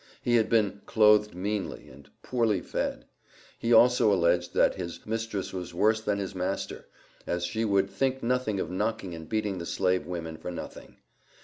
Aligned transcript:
He 0.23 0.37
had 0.37 0.49
been 0.49 0.81
"clothed 0.87 1.35
meanly," 1.35 1.87
and 1.87 2.09
"poorly 2.23 2.59
fed." 2.59 3.05
He 3.59 3.71
also 3.71 4.11
alleged, 4.11 4.55
that 4.55 4.73
his 4.73 5.05
mistress 5.05 5.53
was 5.53 5.75
worse 5.75 6.01
than 6.01 6.17
his 6.17 6.33
master, 6.33 6.87
as 7.27 7.45
she 7.45 7.65
would 7.65 7.87
"think 7.91 8.23
nothing 8.23 8.59
of 8.59 8.71
knocking 8.71 9.13
and 9.13 9.29
beating 9.29 9.59
the 9.59 9.65
slave 9.67 10.07
women 10.07 10.37
for 10.37 10.49
nothing." 10.49 10.97